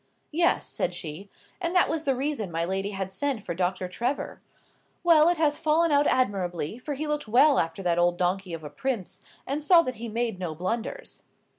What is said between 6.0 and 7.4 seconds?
admirably, for he looked